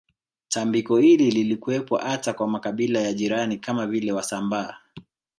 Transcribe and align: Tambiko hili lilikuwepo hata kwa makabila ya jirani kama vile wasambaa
Tambiko 0.49 0.97
hili 0.97 1.31
lilikuwepo 1.31 1.97
hata 1.97 2.33
kwa 2.33 2.47
makabila 2.47 2.99
ya 3.01 3.13
jirani 3.13 3.57
kama 3.57 3.87
vile 3.87 4.11
wasambaa 4.11 4.77